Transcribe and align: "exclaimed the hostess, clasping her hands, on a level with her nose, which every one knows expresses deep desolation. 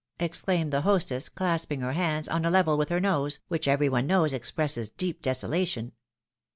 "exclaimed 0.19 0.73
the 0.73 0.81
hostess, 0.81 1.29
clasping 1.29 1.81
her 1.81 1.91
hands, 1.93 2.27
on 2.27 2.43
a 2.43 2.49
level 2.49 2.75
with 2.75 2.89
her 2.89 2.99
nose, 2.99 3.39
which 3.49 3.67
every 3.67 3.87
one 3.87 4.07
knows 4.07 4.33
expresses 4.33 4.89
deep 4.89 5.21
desolation. 5.21 5.91